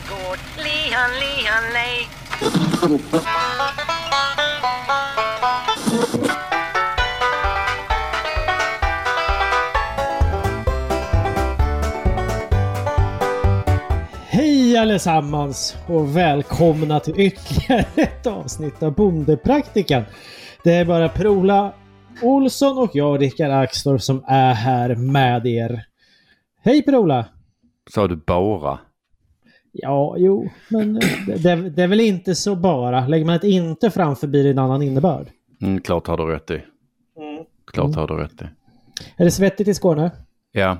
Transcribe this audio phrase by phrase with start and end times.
[0.00, 0.38] gård.
[0.56, 2.08] Lihan, lihan, lej.
[14.28, 20.04] Hej allesammans och välkomna till ytterligare ett avsnitt av Bondepraktiken.
[20.64, 21.72] Det är bara Prola
[22.22, 25.84] Olsson och jag, Rickard Axdorff, som är här med er.
[26.64, 27.26] Hej Prola!
[27.94, 28.78] Sa du bara?
[29.78, 30.94] Ja, jo, men
[31.26, 33.06] det, det är väl inte så bara.
[33.06, 35.26] Lägger man ett inte framför blir det en annan innebörd.
[35.62, 36.62] Mm, klart har du rätt i.
[37.72, 38.44] Klart har du rätt i.
[39.16, 40.10] Är det svettigt i Skåne?
[40.52, 40.78] Ja.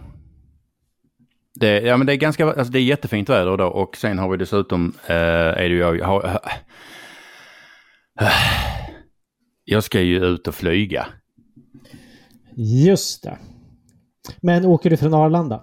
[1.54, 4.28] Det, ja men det är ganska, alltså det är jättefint väder idag och sen har
[4.28, 6.40] vi dessutom, eh, är det jag, har,
[9.64, 11.06] jag ska ju ut och flyga.
[12.54, 13.38] Just det.
[14.40, 15.62] Men åker du från Arlanda?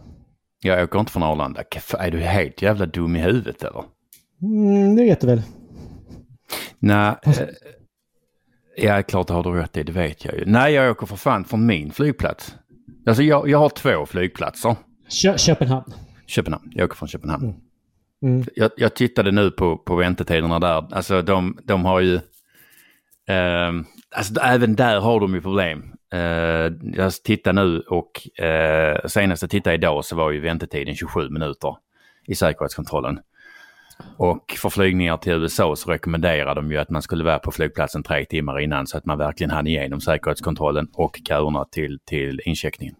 [0.63, 1.63] Jag åker inte från Arlanda.
[1.99, 3.83] Är du helt jävla dum i huvudet eller?
[4.41, 5.41] Mm, det vet du väl?
[6.79, 7.33] Nej, eh,
[8.77, 10.45] ja klart har du rätt i, det vet jag ju.
[10.45, 12.55] Nej, jag åker för fan från min flygplats.
[13.07, 14.75] Alltså jag, jag har två flygplatser.
[15.09, 15.93] Kö Köpenhamn.
[16.27, 17.43] Köpenhamn, jag åker från Köpenhamn.
[17.43, 17.55] Mm.
[18.23, 18.47] Mm.
[18.55, 20.87] Jag, jag tittade nu på, på väntetiderna där.
[20.95, 22.19] Alltså de, de har ju...
[23.27, 23.71] Eh,
[24.15, 25.93] alltså även där har de ju problem.
[26.13, 26.19] Eh,
[26.93, 31.77] jag tittar nu och eh, senast jag tittade idag så var ju väntetiden 27 minuter
[32.27, 33.19] i säkerhetskontrollen.
[34.17, 38.03] Och för flygningar till USA så rekommenderar de ju att man skulle vara på flygplatsen
[38.03, 42.95] tre timmar innan så att man verkligen hann igenom säkerhetskontrollen och köerna till, till incheckningen.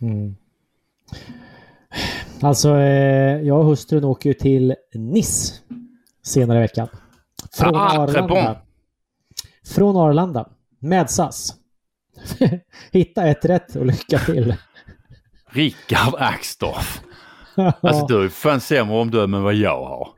[0.00, 0.36] Mm.
[2.42, 5.54] Alltså, eh, jag och hustrun åker ju till Nice
[6.22, 6.88] senare i veckan.
[7.52, 8.56] Från Ah, Arlanda.
[9.74, 10.48] Från Arlanda.
[10.78, 11.54] Med SAS.
[12.92, 14.54] Hitta ett rätt och lycka till.
[15.50, 17.02] Rickard Axdorff.
[17.80, 20.08] Alltså du är fan sämre omdöme än vad jag har.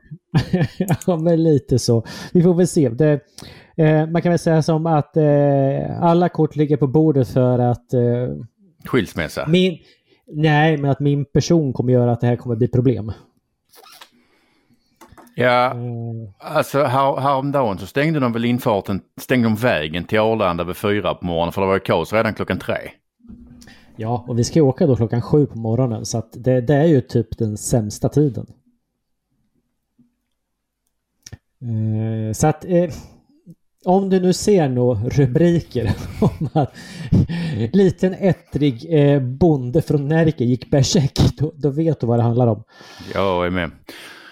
[1.07, 2.03] ja, men lite så.
[2.33, 2.89] Vi får väl se.
[2.89, 3.19] Det,
[3.77, 7.93] eh, man kan väl säga som att eh, alla kort ligger på bordet för att
[7.93, 8.01] eh,
[8.85, 9.47] Skilsmässa.
[9.47, 9.77] min,
[10.27, 13.11] Nej, men att min person kommer göra att det här kommer bli problem.
[15.37, 16.27] Ja, Mm.
[16.39, 21.13] alltså här, häromdagen så stängde de väl infarten, stängde de vägen till Arlanda vid fyra
[21.13, 22.77] på morgonen för det var ju kaos redan klockan tre.
[23.95, 26.85] Ja, och vi ska åka då klockan sju på morgonen så att det, det är
[26.85, 28.45] ju typ den sämsta tiden.
[31.61, 32.89] Eh, så att eh,
[33.85, 35.91] om du nu ser några rubriker
[36.21, 36.73] om att
[37.73, 42.47] liten ettrig eh, bonde från Närke gick bärsärk, då, då vet du vad det handlar
[42.47, 42.63] om.
[43.13, 43.71] Jag är med.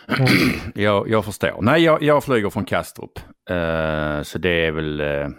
[0.76, 1.62] jag, jag förstår.
[1.62, 3.20] Nej, jag, jag flyger från Kastrup.
[3.50, 5.30] Eh, så det är väl uh,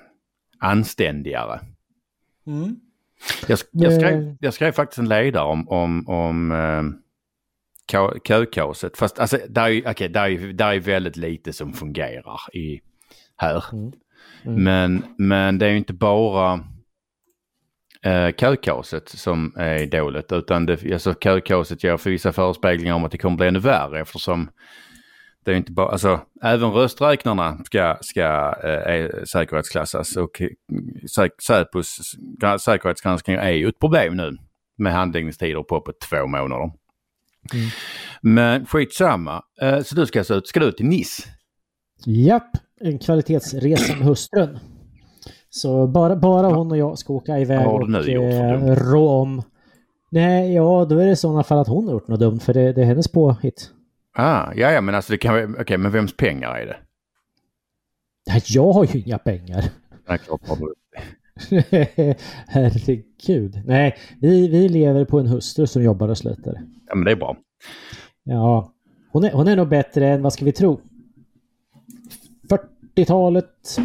[0.59, 1.61] anständigare.
[3.49, 6.83] Jag, jag, skrev, jag skrev faktiskt en ledare om, om, om uh,
[7.93, 8.97] kö- kökaoset.
[8.97, 12.81] Fast alltså, där är, okej, där, är, där är väldigt lite som fungerar i,
[13.37, 13.65] här.
[13.73, 13.93] Mm.
[14.45, 14.65] Mm.
[14.65, 16.61] Men, men det är ju inte bara
[18.07, 20.33] uh, kökaoset som är dåligt.
[20.33, 24.01] Utan det, alltså, kökaoset ger för vissa förespeglingar om att det kommer bli ännu värre
[24.01, 24.51] eftersom
[25.45, 30.49] det är inte bara, alltså även rösträknarna ska, ska eh, säkerhetsklassas och eh,
[31.19, 31.99] Sä- Säpos
[32.43, 34.37] gra- säkerhetsgranskningar är ju ett problem nu
[34.79, 36.71] med handläggningstider på uppåt två månader.
[37.55, 37.69] Mm.
[38.23, 41.23] Men skitsamma, eh, så du ska alltså ut, ska du ut till Nice?
[42.07, 42.51] Japp,
[42.81, 44.59] en kvalitetsresa med hustrun.
[45.55, 49.43] Så bara, bara hon och jag ska åka iväg och eh, rå om.
[50.11, 52.55] Nej, ja, då är det i sådana fall att hon har gjort något dumt för
[52.55, 53.71] det, det är hennes påhitt.
[54.17, 56.77] Ah, ja, ja, men alltså det kan okej, men vems pengar är det?
[58.49, 59.65] Jag har ju inga pengar.
[60.09, 60.75] Nej, klart har du.
[62.47, 63.63] Herregud.
[63.65, 66.63] Nej, vi, vi lever på en hustru som jobbar och sliter.
[66.87, 67.37] Ja, men det är bra.
[68.25, 68.73] Ja,
[69.13, 70.81] hon är, hon är nog bättre än vad ska vi tro?
[72.97, 73.79] 40-talet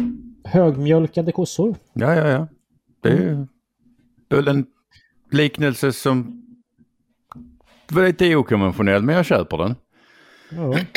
[0.50, 1.74] högmjölkande kossor.
[1.92, 2.48] Ja, ja, ja.
[3.02, 3.46] Det är ju
[4.36, 4.66] väl en
[5.30, 6.42] liknelse som
[7.90, 9.74] var lite okonventionell, men jag köper den.
[10.50, 10.78] Ja.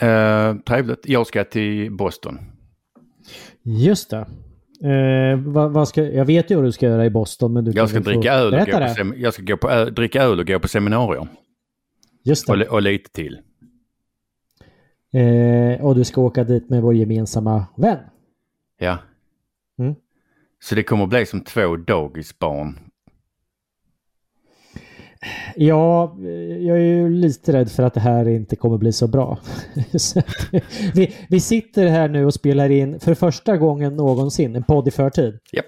[0.00, 1.08] Eh, trevligt.
[1.08, 2.38] Jag ska till Boston.
[3.62, 4.26] Just det.
[4.88, 7.70] Eh, vad, vad ska, jag vet ju vad du ska göra i Boston men du
[7.74, 9.12] Jag ska dricka öl och, gå på, det.
[9.16, 11.28] jag ska gå på ö- dricka öl och gå på seminarier.
[12.24, 12.64] Just Och, det.
[12.64, 13.38] li- och lite till.
[15.12, 17.98] Eh, och du ska åka dit med vår gemensamma vän.
[18.78, 18.98] Ja.
[19.78, 19.94] Mm.
[20.60, 22.78] Så det kommer bli som två dagisbarn.
[25.56, 26.16] Ja,
[26.60, 29.38] jag är ju lite rädd för att det här inte kommer bli så bra.
[29.98, 30.26] så att,
[30.94, 34.90] vi, vi sitter här nu och spelar in för första gången någonsin en podd i
[34.90, 35.38] förtid.
[35.52, 35.66] Japp.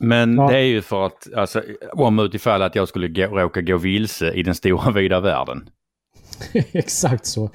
[0.00, 0.48] Men Ja.
[0.48, 1.62] det är ju för att, alltså,
[1.92, 5.68] om utifall att jag skulle gå, råka gå vilse i den stora vida världen.
[6.72, 7.50] Exakt så.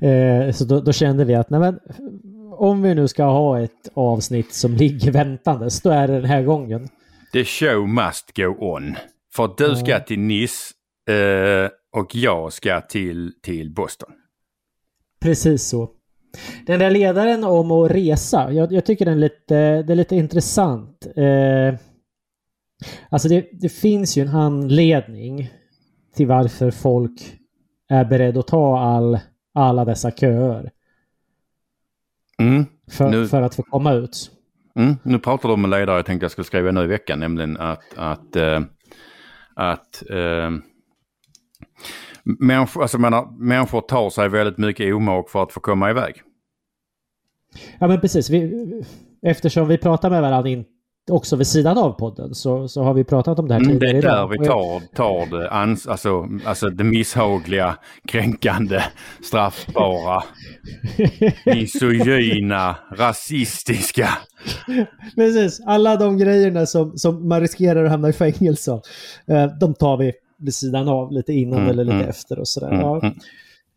[0.00, 1.78] Eh, så då, då, kände vi att nej men,
[2.62, 6.42] om vi nu ska ha ett avsnitt som ligger väntandes, då är det den här
[6.42, 6.88] gången.
[7.32, 8.96] The show must go on.
[9.34, 10.74] För du ska till Nice
[11.10, 11.70] eh,
[12.00, 14.10] och jag ska till, till Boston.
[15.20, 15.90] Precis så.
[16.66, 20.16] Den där ledaren om att resa, jag, jag tycker den är lite, det är lite
[20.16, 21.06] intressant.
[21.16, 21.74] Eh,
[23.08, 25.50] alltså det, det finns ju en anledning
[26.16, 27.38] till varför folk
[27.88, 29.18] är beredda att ta all,
[29.54, 30.70] alla dessa köer.
[32.42, 32.64] Mm.
[32.90, 34.30] För, nu, för att få komma ut.
[34.74, 37.20] Mm, nu pratar du om en ledare jag tänkte jag skulle skriva nu i veckan,
[37.20, 38.60] nämligen att, att, äh,
[39.54, 40.50] att äh,
[42.24, 46.22] människor, alltså menar, människor tar sig väldigt mycket omak för att få komma iväg.
[47.78, 48.30] Ja men precis.
[48.30, 48.82] Vi,
[49.22, 50.64] eftersom vi pratar med varandra in,
[51.10, 54.00] också vid sidan av podden så, så har vi pratat om det här tidigare mm,
[54.00, 57.76] Det är där vi tar, tar det, ans, alltså, alltså det misshagliga,
[58.08, 58.82] kränkande,
[59.22, 60.22] straffbara,
[61.46, 64.08] misogyna, rasistiska.
[65.14, 68.80] Precis, alla de grejerna som, som man riskerar att hamna i fängelse av.
[69.26, 72.08] Eh, de tar vi vid sidan av lite innan mm, eller lite mm.
[72.08, 72.72] efter och sådär.
[72.72, 73.12] Mm, ja.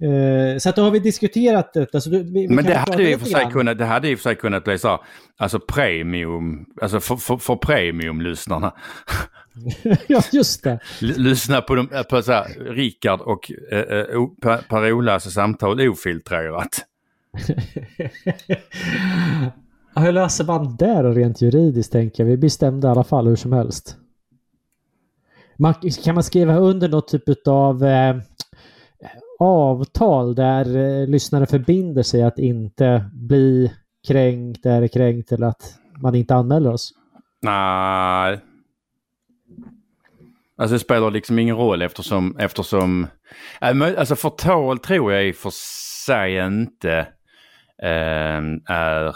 [0.04, 2.02] Uh, så att då har vi diskuterat detta.
[2.02, 4.24] Så vi, vi Men det hade, i för sig kunnat, det hade i och för
[4.24, 5.04] sig kunnat bli så,
[5.38, 8.74] alltså premium, alltså för, för, för premiumlyssnarna.
[10.08, 10.80] ja, just det.
[11.02, 14.28] L lyssna på, de, på så här, Rickard och uh,
[14.70, 16.86] Per-Olas samtal ofiltrerat.
[19.96, 22.30] Hur löser man det då rent juridiskt tänker jag?
[22.30, 23.98] Vi bestämde i alla fall hur som helst.
[25.58, 28.16] Man, kan man skriva under något typ av eh,
[29.40, 33.72] avtal där eh, lyssnare förbinder sig att inte bli
[34.08, 36.94] kränkt eller kränkt eller att man inte anmäler oss?
[37.42, 38.40] Nej.
[40.58, 43.08] Alltså det spelar liksom ingen roll eftersom, eftersom
[43.62, 45.52] eh, alltså förtal tror jag i och för
[46.06, 47.08] sig inte
[47.84, 48.42] äh,
[48.76, 49.16] är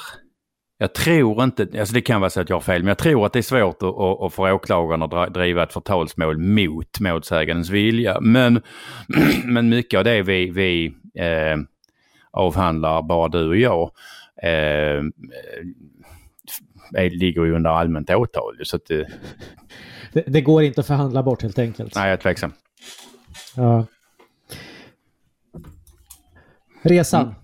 [0.82, 3.26] jag tror inte, alltså det kan vara så att jag har fel, men jag tror
[3.26, 7.70] att det är svårt att, att, att få åklagaren att driva ett förtalsmål mot målsägandens
[7.70, 8.20] vilja.
[8.22, 8.62] Men,
[9.44, 10.86] men mycket av det vi, vi
[11.16, 11.58] eh,
[12.32, 13.92] avhandlar, bara du och jag,
[14.44, 15.04] eh,
[17.12, 18.60] ligger ju under allmänt åtal.
[18.64, 19.08] Så att det,
[20.14, 21.96] det, det, går inte att förhandla bort helt enkelt.
[21.96, 22.54] Nej, jag är tveksam.
[23.56, 23.86] Ja.
[26.82, 27.22] Resan.
[27.22, 27.36] Mm.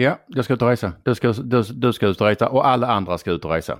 [0.00, 0.92] Ja, jag ska ut och resa.
[1.02, 3.78] Du ska, du, du ska ut och resa och alla andra ska ut och resa.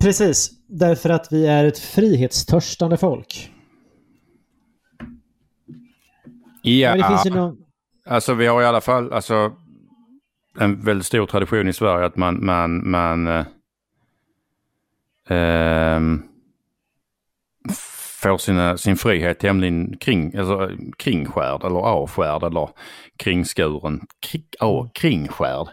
[0.00, 3.52] Precis, därför att vi är ett frihetstörstande folk.
[6.62, 7.56] Ja, det finns ju någon...
[8.06, 9.52] alltså vi har i alla fall alltså,
[10.58, 13.46] en väldigt stor tradition i Sverige att man, man, man äh,
[15.36, 16.00] äh,
[18.26, 22.68] får sina, sin frihet tämligen kring, alltså, kringskärd eller avskärd eller
[23.16, 24.00] kringskuren.
[24.20, 25.68] Kring, oh, kringskärd.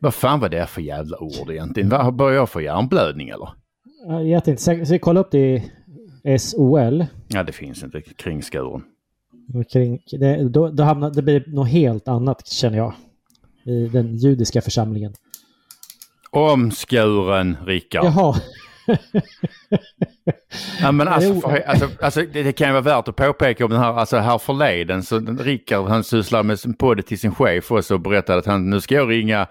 [0.00, 1.88] Vad fan var det för jävla ord egentligen?
[1.88, 3.48] Vad Börjar jag få hjärnblödning eller?
[4.24, 5.62] Jag tänkte, ska vi kolla upp det
[6.24, 7.06] i SOL?
[7.28, 8.00] Ja, det finns inte.
[8.00, 8.82] Kringskuren.
[9.72, 12.94] Kring, det, då, då hamnar, det blir något helt annat känner jag.
[13.64, 15.12] I den judiska församlingen.
[16.30, 18.04] Omskuren, Rickard.
[18.04, 18.34] Jaha
[20.80, 23.70] ja, men alltså, för, alltså, alltså, det, det kan ju vara värt att påpeka om
[23.70, 27.84] den här, alltså här förleden så Rickard han sysslar med podden till sin chef och
[27.84, 29.46] så berättade att han nu ska jag ringa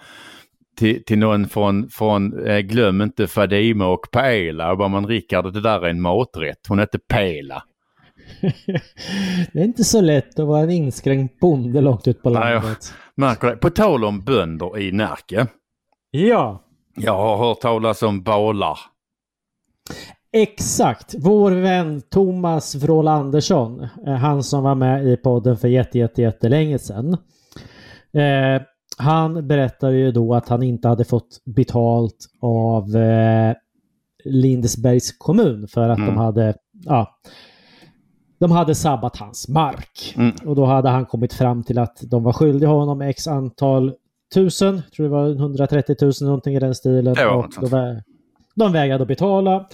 [0.78, 4.72] till, till någon från, från eh, glöm inte Fadima och Paela.
[4.72, 7.64] Och bara man Rickard det där är en maträtt, hon heter Pela.
[9.54, 12.64] det är inte så lätt att vara en inskränkt bonde långt ut på landet.
[12.64, 12.76] Nej,
[13.16, 13.56] märker det.
[13.56, 15.48] På tal om bönder i Närke.
[16.12, 16.64] Ja.
[16.96, 18.80] Jag har hört talas om balar.
[20.32, 21.16] Exakt.
[21.20, 26.22] Vår vän Thomas Vrål Andersson, eh, han som var med i podden för jätte, jätte,
[26.22, 27.18] jättelänge sedan.
[28.14, 28.62] Eh,
[28.98, 33.56] han berättade ju då att han inte hade fått betalt av eh,
[34.26, 36.10] Lindesbergs kommun för att mm.
[36.10, 36.54] de hade
[36.86, 37.20] ja,
[38.40, 40.14] de hade sabbat hans mark.
[40.18, 40.36] Mm.
[40.46, 43.94] Och då hade han kommit fram till att de var skyldiga honom x antal
[44.34, 47.14] tusen, tror det var 130 000 någonting i den stilen.
[47.14, 48.02] Det och de,
[48.56, 49.68] de vägrade att betala.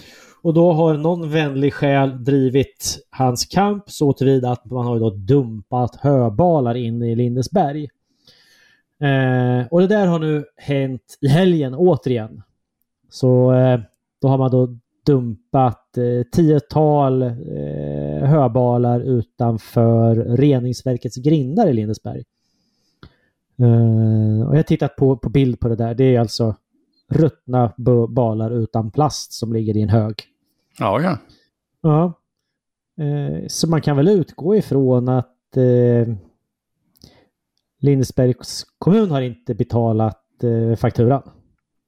[0.45, 5.09] Och då har någon vänlig själ drivit hans kamp så tillvida att man har då
[5.09, 7.83] dumpat höbalar in i Lindesberg.
[9.01, 12.41] Eh, och det där har nu hänt i helgen återigen.
[13.09, 13.79] Så eh,
[14.21, 22.23] då har man då dumpat eh, tiotal eh, höbalar utanför reningsverkets grindar i Lindesberg.
[23.59, 25.93] Eh, och jag har tittat på, på bild på det där.
[25.93, 26.55] Det är alltså
[27.09, 27.73] ruttna
[28.09, 30.13] balar utan plast som ligger i en hög.
[30.79, 31.17] Ja, ja.
[31.81, 32.13] Ja.
[33.03, 36.15] Eh, så man kan väl utgå ifrån att eh,
[37.79, 41.21] Lindesbergs kommun har inte betalat eh, fakturan.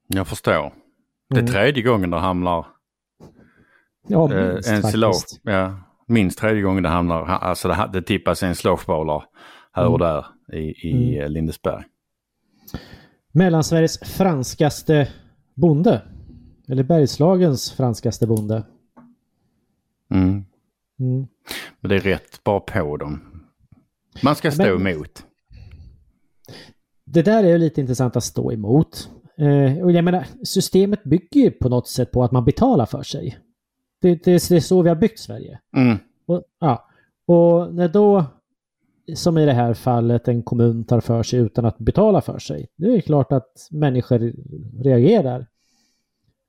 [0.07, 0.73] Jag förstår.
[1.29, 1.51] Det är Mm.
[1.51, 2.65] tredje gången det hamnar
[4.07, 5.39] Ja, eh, minst en silage.
[5.43, 5.75] Ja,
[6.05, 9.23] minst tredje gången det hamnar, alltså det, det tippas en slagebalar
[9.73, 11.23] här och där i, i Mm.
[11.23, 11.83] eh, Lindesberg.
[13.31, 15.07] Mellansveriges franskaste
[15.53, 16.01] bonde.
[16.69, 18.63] Eller Bergslagens franskaste bonde.
[20.99, 21.27] Mm.
[21.79, 23.43] Men det är rätt bra på dem.
[24.23, 25.23] Man ska stå Men- emot.
[27.05, 29.09] Det där är lite intressant att stå emot.
[29.37, 33.03] Eh, och jag menar, systemet bygger ju på något sätt på att man betalar för
[33.03, 33.37] sig.
[34.01, 35.59] Det, det, det är så vi har byggt Sverige.
[35.77, 35.97] Mm.
[36.25, 36.87] Och, ja.
[37.25, 38.25] och när då,
[39.15, 42.67] som i det här fallet, en kommun tar för sig utan att betala för sig.
[42.75, 44.33] Det är klart att människor
[44.83, 45.47] reagerar.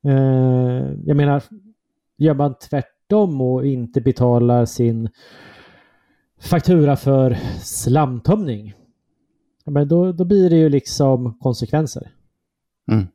[0.07, 1.43] Eh, jag menar,
[2.19, 2.55] gör man
[3.09, 5.09] tvärtom och inte betalar sin
[6.41, 8.75] faktura för slamtömning.
[9.67, 12.11] Men då, då blir det ju liksom konsekvenser.
[12.91, 13.07] Mm.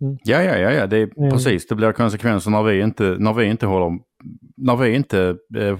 [0.00, 0.18] Mm.
[0.24, 1.30] Ja, ja, ja, ja, det är Mm.
[1.30, 1.66] precis.
[1.66, 3.98] Det blir konsekvenser när vi inte, när vi inte håller,
[4.56, 5.78] när vi inte eh,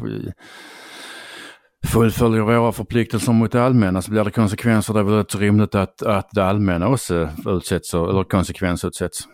[1.87, 4.95] fullföljer våra förpliktelser mot det allmänna så blir det konsekvenser.
[4.95, 9.29] Det är väl rätt rimligt att, att det allmänna också utsätts, eller konsekvensutsätts.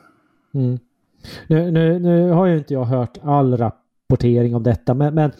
[0.55, 0.79] Mm.
[1.49, 3.57] Nu, nu, nu har ju inte jag hört all
[4.13, 5.31] rapportering om detta, men, men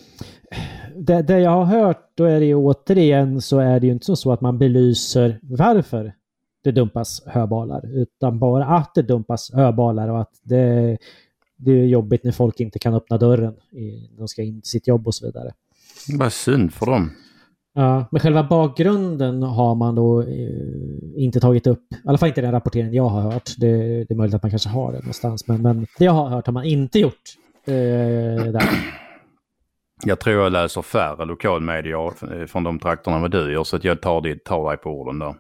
[0.97, 4.17] det, det jag har hört, då är det ju återigen så är det ju inte
[4.17, 6.13] så att man belyser varför
[6.65, 10.99] det dumpas höbalar, utan bara att det dumpas höbalar och att det,
[11.57, 13.55] det är jobbigt när folk inte kan öppna dörren.
[13.73, 15.53] i- De ska in till sitt jobb och så vidare.
[16.19, 17.11] Vad synd för dem.
[17.75, 20.49] Ja, men själva bakgrunden har man då eh,
[21.17, 21.83] inte tagit upp.
[21.93, 23.51] I alla fall inte den rapporteringen jag har hört.
[23.59, 25.49] Det, det är möjligt att man kanske har det någonstans.
[25.49, 27.23] Men, men det jag har hört har man inte gjort.
[27.65, 28.69] Eh, där.
[30.05, 33.85] Jag tror jag läser färre lokalmedier från de trakterna än vad du gör så att
[33.85, 35.35] jag tar, det, tar dig på orden där.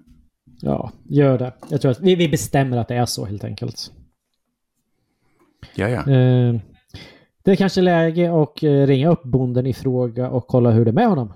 [0.61, 1.52] Ja, gör det.
[1.69, 3.93] Jag tror att vi, vi bestämmer att det är så helt enkelt.
[5.75, 6.00] Ja, ja.
[6.00, 6.55] Eh,
[7.43, 10.91] det är kanske läge att eh, ringa upp bonden i fråga och kolla hur det
[10.91, 11.33] är med honom.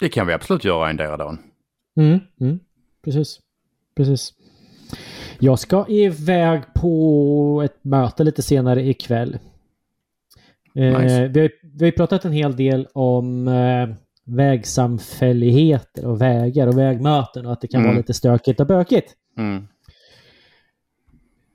[0.00, 1.38] Det kan vi absolut göra en del dagen.
[1.96, 2.60] Mm, mm,
[3.04, 3.40] precis.
[3.96, 4.32] Precis.
[5.38, 9.38] Jag ska iväg på ett möte lite senare ikväll.
[10.76, 11.28] Eh, Nice.
[11.28, 13.88] vi, har, vi har pratat en hel del om eh,
[14.24, 17.88] vägsamfälligheter och vägar och vägmöten och att det kan Mm.
[17.90, 19.14] vara lite stökigt och bökigt.
[19.38, 19.66] Mm.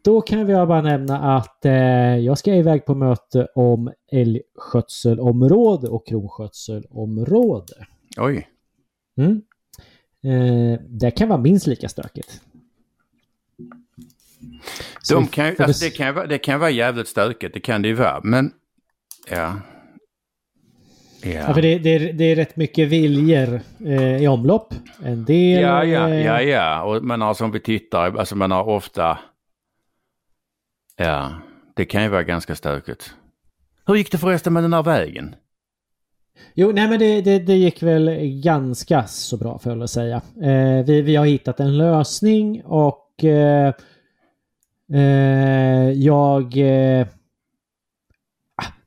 [0.03, 1.73] Då kan vi bara nämna att eh,
[2.17, 7.73] jag ska iväg på möte om älgskötselområde och kronskötselområde.
[8.17, 8.47] Oj.
[9.17, 9.41] Mm.
[10.23, 12.41] Eh, det kan vara minst lika stökigt.
[15.09, 18.21] De kan, alltså, det, kan, det kan vara jävligt stökigt, det kan det ju vara.
[18.23, 18.51] Men
[19.29, 19.35] ja.
[21.23, 24.73] Ja, Ja, för det, det, är, det är rätt mycket viljor eh, i omlopp.
[25.03, 25.61] En del...
[25.61, 26.83] ja, ja, eh, ja, ja.
[26.83, 29.19] Och, men alltså om vi tittar, alltså man har ofta...
[30.97, 31.31] Ja,
[31.75, 33.13] det kan ju vara ganska stökigt.
[33.85, 35.35] Hur gick det förresten med den här vägen?
[36.53, 38.09] Jo, nej men det, det, det gick väl
[38.43, 40.21] ganska så bra jag väl säga.
[40.41, 43.73] Eh, vi, vi har hittat en lösning och eh,
[44.93, 46.57] eh, jag...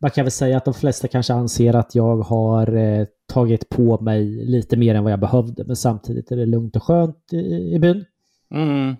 [0.04, 4.00] Man kan väl säga att de flesta kanske anser att jag har eh, tagit på
[4.00, 5.64] mig lite mer än vad jag behövde.
[5.64, 8.04] Men samtidigt är det lugnt och skönt i, i byn.
[8.54, 8.96] Mm.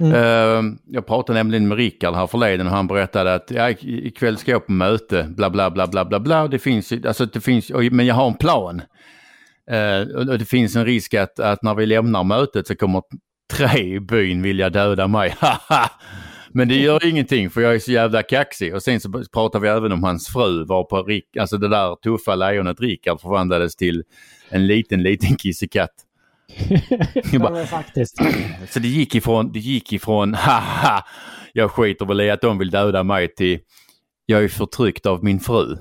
[0.00, 0.12] Mm.
[0.14, 4.36] Eh, jag pratade nämligen med Rickard här förleden och han berättade att ja, ik- ikväll
[4.36, 6.48] ska jag på möte, bla bla bla bla bla bla.
[6.48, 8.82] Det finns, alltså det finns, men jag har en plan.
[9.70, 13.02] Eh, och och det finns en risk att, att när vi lämnar mötet så kommer
[13.52, 15.34] tre i byn vilja döda mig.
[16.54, 18.74] Men det gör ingenting för jag är så jävla kaxig.
[18.74, 21.96] Och sen så pratar vi även om hans fru var på Rick, alltså det där
[22.02, 24.02] tuffa lejonet Rickard förvandlades till
[24.48, 25.94] en liten, liten kissekatt.
[27.66, 28.16] faktiskt.
[28.68, 31.04] Så det gick ifrån, det gick ifrån haha,
[31.52, 33.58] jag skiter väl i att de vill döda mig till
[34.26, 35.76] jag är förtryckt av min fru.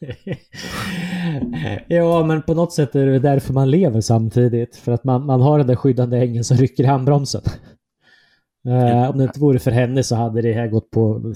[1.88, 4.76] ja, men på något sätt är det därför man lever samtidigt.
[4.76, 7.42] För att man, man har den där skyddande ängeln som rycker i handbromsen.
[8.66, 11.34] Eh, om det inte vore för henne så hade det här gått på,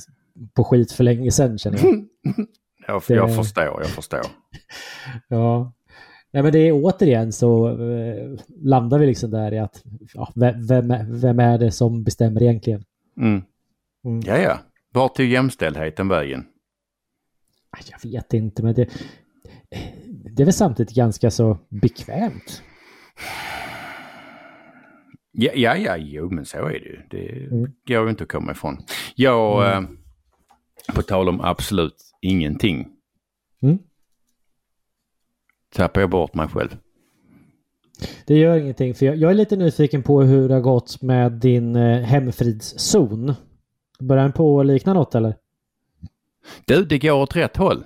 [0.54, 2.04] på skit för länge sedan känner jag.
[2.86, 4.20] Jag, Det- jag förstår, jag förstår.
[5.28, 5.72] Ja.
[6.32, 9.82] Ja, men det är återigen så eh, landar vi liksom där i att
[10.14, 12.84] ja, vem, vem, är- vem är det som bestämmer egentligen?
[13.16, 13.42] Mm.
[14.04, 14.20] Mm.
[14.26, 14.58] Ja, ja.
[14.92, 16.44] Vart tog jämställdheten vägen?
[17.70, 18.88] Aj, Jag vet inte, men det,
[20.36, 22.62] det är väl samtidigt ganska så bekvämt.
[25.42, 27.00] Ja, ja, ja, jo men så är det ju.
[27.10, 27.72] Det Mm.
[27.88, 28.76] går ju inte att komma ifrån.
[29.14, 29.82] Jag, eh,
[30.94, 32.88] på tal om absolut ingenting,
[33.62, 33.78] Mm.
[35.74, 36.76] tappar jag bort mig själv.
[38.26, 41.32] Det gör ingenting för jag, jag är lite nyfiken på hur det har gått med
[41.32, 43.34] din eh, hemfridszon.
[44.00, 45.36] Börjar den på att likna något eller?
[46.64, 47.84] Du, det går åt rätt håll.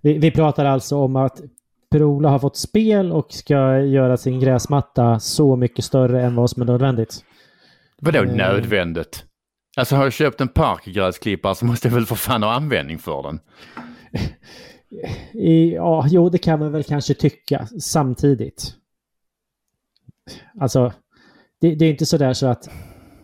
[0.00, 1.40] Vi, vi pratar alltså om att
[1.90, 6.62] Per-Ola har fått spel och ska göra sin gräsmatta så mycket större än vad som
[6.62, 7.24] är nödvändigt.
[8.02, 8.36] Vadå Mm.
[8.36, 9.24] nödvändigt?
[9.76, 13.22] Alltså har jag köpt en parkgräsklippare så måste jag väl för fan ha användning för
[13.22, 13.40] den.
[15.32, 18.74] I, ja, jo, det kan man väl kanske tycka samtidigt.
[20.60, 20.92] Alltså,
[21.60, 22.70] det, det är inte sådär så att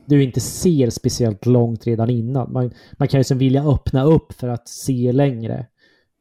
[0.06, 2.52] du inte ser speciellt långt redan innan.
[2.52, 5.66] Man, man kan ju som vilja öppna upp för att se längre.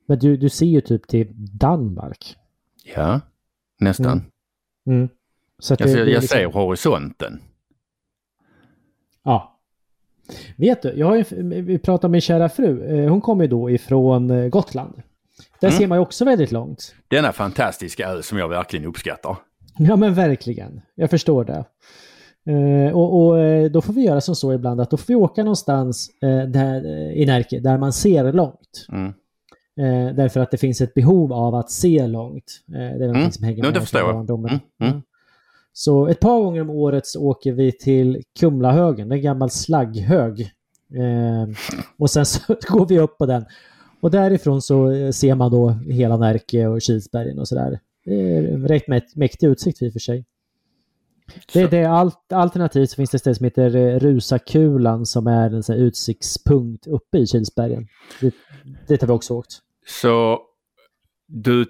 [0.05, 2.35] Men du, du ser ju typ till Danmark.
[2.95, 3.21] Ja,
[3.79, 4.07] nästan.
[4.87, 4.99] Mm.
[4.99, 5.09] Mm.
[5.59, 7.39] Så att det- jag, det är jag liksom- ser horisonten.
[9.23, 9.59] Ja.
[10.57, 11.23] Vet du, jag har ju,
[11.61, 12.83] vi pratade med min kära fru.
[13.03, 15.01] Eh, Hon kommer ju då ifrån eh, Gotland.
[15.59, 15.77] Där Mm.
[15.79, 16.95] ser man ju också väldigt långt.
[17.07, 19.37] Denna fantastiska ö som jag verkligen uppskattar.
[19.77, 20.81] Ja men verkligen.
[20.95, 21.65] Jag förstår det.
[22.51, 25.43] Eh, och, och då får vi göra som så ibland att då får vi åka
[25.43, 28.85] någonstans eh, där, i Närke där man ser långt.
[28.91, 29.13] Mm.
[29.79, 32.61] Eh, därför att det finns ett behov av att se långt.
[32.67, 33.31] Eh, det är någonting Mm.
[33.31, 34.59] som hänger med det förstår från barndomen.
[34.79, 35.01] Mm, mm.
[35.73, 40.41] Så ett par gånger om året så åker vi till Kumlahögen, det en gammal slagghög.
[40.93, 41.47] Eh,
[41.99, 43.45] och sen så går vi upp på den.
[44.01, 47.79] Och därifrån så eh, ser man då hela Närke och Kilsbergen och sådär.
[48.05, 50.25] Det är rätt mä- mäktig utsikt i och för sig.
[51.53, 55.27] Det, det är allt, alternativt så finns det ett ställe som heter eh, Rusakulan som
[55.27, 57.87] är en sån utsiktspunkt uppe i Kilsbergen.
[58.21, 58.33] Det,
[58.87, 59.59] det har vi också åkt.
[59.87, 60.41] Så
[61.27, 61.65] du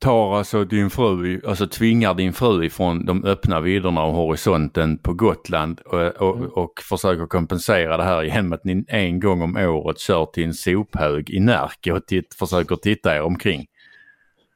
[0.00, 5.14] tar alltså din fru, alltså tvingar din fru ifrån de öppna vidderna och horisonten på
[5.14, 6.50] Gotland och, och, Mm.
[6.50, 10.54] och försöker kompensera det här genom att ni en gång om året kör till en
[10.54, 13.66] sophög i Närke och titt, försöker titta er omkring.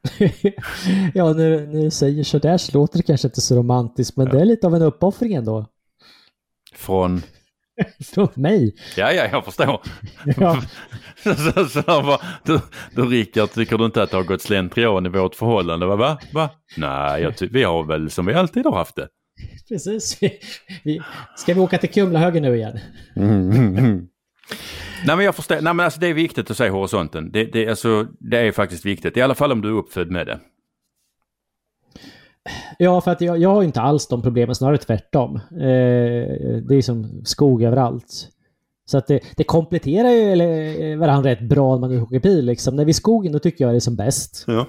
[1.15, 4.41] ja, när, när du säger sådär så låter det kanske inte så romantiskt, men det
[4.41, 5.67] är lite av en uppoffring ändå.
[6.75, 7.23] Från,
[8.15, 8.75] Från mig.
[8.97, 9.81] ja ja jag förstår.
[10.37, 10.63] Ja,
[11.23, 12.61] så, så, så, bara, du,
[12.95, 15.87] du Rickard, tycker du inte att det har gått slentrian i vårt förhållande?
[15.87, 15.97] Va?
[15.97, 16.19] Va?
[16.33, 16.51] Va?
[16.77, 19.09] Nej, vi har väl som vi alltid har haft det.
[19.69, 20.19] precis.
[20.85, 21.01] Vi,
[21.37, 22.79] ska vi åka till Kumlahögen nu igen?
[25.07, 27.33] Nej men jag förstår, nej men alltså det är viktigt att se horisonten.
[27.33, 30.27] Det, det, alltså, det är faktiskt viktigt, i alla fall om du är uppfödd med
[30.27, 30.41] det.
[32.79, 35.37] Ja, för att jag, jag har inte alls de problemen, snarare tvärtom.
[35.37, 35.61] Eh,
[36.69, 38.29] det är som skog överallt.
[38.85, 42.45] Så att det, det kompletterar ju eller, eh, varandra rätt bra när man åker bil.
[42.45, 42.77] Liksom.
[42.77, 44.45] När vi är i skogen då tycker jag det är som bäst.
[44.47, 44.67] Ja.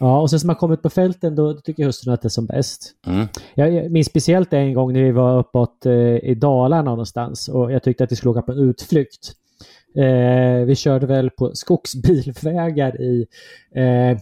[0.00, 2.30] Ja, och sen som man kommer ut på fälten då tycker hustrun att det är
[2.30, 2.94] som bäst.
[3.06, 3.26] Mm.
[3.54, 7.72] Jag, jag minns speciellt en gång när vi var uppåt eh, i Dalarna någonstans och
[7.72, 9.32] jag tyckte att vi skulle åka på en utflykt.
[9.96, 13.26] Eh, vi körde väl på skogsbilvägar i
[13.74, 14.18] eh,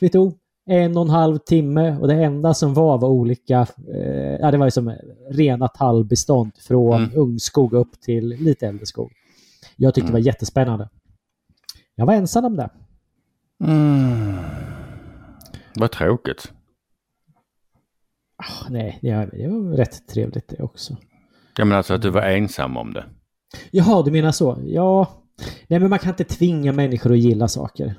[0.00, 4.36] vi tog en och en halv timme och det enda som var var olika, eh,
[4.40, 4.94] ja det var ju som
[5.30, 7.10] rena tallbestånd från Mm.
[7.18, 9.12] ungskog upp till lite äldre skog.
[9.76, 10.88] Jag tyckte det var jättespännande.
[11.94, 12.70] Jag var ensam om det.
[13.64, 14.34] Mm.
[15.74, 16.52] Vad tråkigt.
[18.36, 20.96] Ah, nej, det var, det var rätt trevligt det också.
[21.56, 23.04] Jag menar alltså att du var ensam om det.
[23.70, 24.58] Jaha, du menar så?
[24.66, 25.08] Ja.
[25.66, 27.94] Nej, men man kan inte tvinga människor att gilla saker.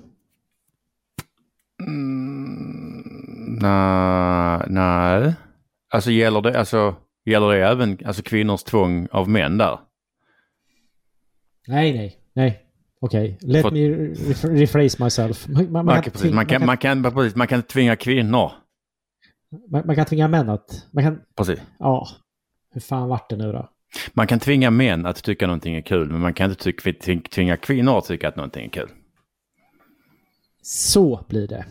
[3.66, 5.34] Nej, nej.
[5.94, 9.80] Alltså gäller det, alltså, gäller det även alltså, kvinnors tvång av män där?
[11.68, 12.62] Nej, nej, nej.
[13.02, 15.48] Okej, let För- me re- rephrase myself.
[15.48, 17.60] Man, man, man, Man kan precis, man, kan, man, kan, man, kan, precis, man kan
[17.60, 18.52] inte tvinga kvinnor.
[19.72, 20.88] man, man kan tvinga män att...
[20.92, 21.22] Man kan...
[21.38, 21.60] Precis.
[21.80, 22.08] Ja.
[22.72, 23.70] Hur fan vart det nu då?
[24.14, 26.72] Man kan tvinga män att tycka någonting är kul men man kan inte
[27.32, 28.90] tvinga kvinnor att tycka att någonting är kul.
[30.62, 31.66] Så blir det.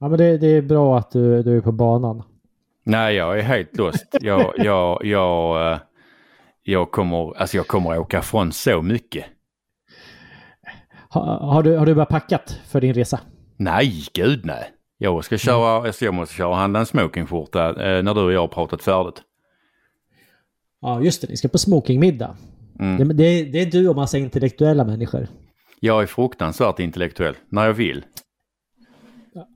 [0.00, 2.22] Ja, men det, det är bra att du, du är på banan.
[2.84, 4.06] Nej, jag är helt lost.
[4.20, 5.78] Jag, jag, jag, eh,
[6.62, 9.24] jag, kommer, alltså jag kommer åka från så mycket.
[11.10, 13.20] Ha, har, du, har du börjat packat för din resa?
[13.56, 14.70] Nej, gud nej.
[14.98, 18.32] Jag ska köra, alltså jag måste köra och handla en smokingskjorta eh, när du och
[18.32, 19.22] jag har pratat färdigt.
[20.80, 21.28] Ja, just det.
[21.28, 22.36] Ni ska på smokingmiddag.
[22.78, 23.08] Mm.
[23.08, 25.28] Det, det, det är du och massa intellektuella människor.
[25.80, 28.04] Jag är fruktansvärt intellektuell när jag vill.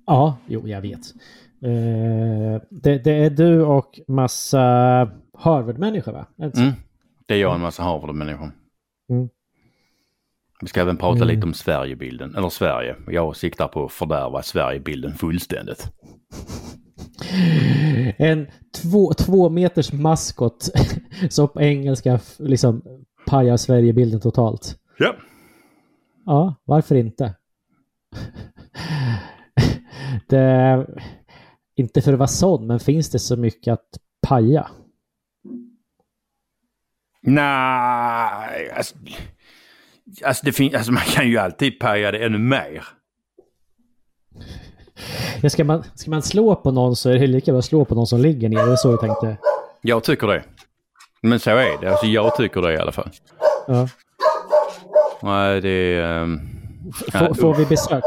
[0.06, 1.00] Ja, jo, jag vet.
[1.62, 4.60] Eh, det, det är du och massa
[5.38, 6.26] Harvard-människor, va?
[6.38, 6.72] Mm.
[7.26, 8.50] Det är jag och en massa Harvard-människor.
[9.10, 9.28] Mm.
[10.60, 11.28] Vi ska även prata Mm.
[11.28, 12.96] lite om Sverigebilden, eller Sverige.
[13.08, 15.92] Jag siktar på att fördärva Sverigebilden fullständigt.
[18.16, 18.46] En
[18.82, 20.68] två, två meters maskot
[21.30, 22.82] som på engelska liksom
[23.26, 24.78] pajar Sverigebilden totalt.
[24.98, 25.14] Ja.
[26.26, 27.34] Ja, varför inte?
[30.28, 30.86] det,
[31.76, 33.88] inte för att vara sån, men finns det så mycket att
[34.28, 34.68] paja?
[37.22, 38.94] Nej, alltså,
[40.24, 42.84] alltså, det fin- alltså man kan ju alltid paja det ännu mer.
[45.42, 47.84] Ja, ska, man, ska man slå på någon så är det lika bra att slå
[47.84, 48.66] på någon som ligger ner.
[48.66, 49.36] Det är så jag tänkte.
[49.82, 50.44] Jag tycker det.
[51.22, 51.90] Men så är det.
[51.90, 53.10] Alltså jag tycker det i alla fall.
[53.66, 53.88] Ja.
[55.22, 56.22] Nej, det är...
[56.22, 56.40] Um,
[57.14, 58.04] F- får vi besök?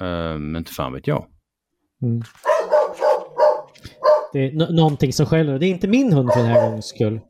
[0.00, 1.26] Um, inte fan vet jag.
[2.02, 2.22] Mm.
[4.32, 5.58] Det är n- någonting som skäller.
[5.58, 7.20] Det är inte min hund för den här gångens skull.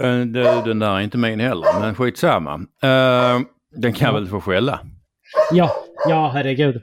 [0.00, 2.54] Uh, det, den där är inte min heller, men skitsamma.
[2.54, 3.40] Uh,
[3.76, 4.80] den kan väl få skälla.
[5.52, 5.70] Ja,
[6.08, 6.76] ja herregud.
[6.76, 6.82] Uh,